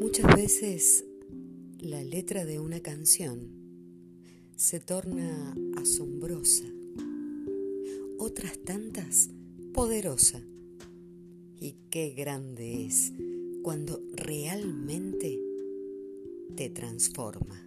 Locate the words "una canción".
2.60-3.50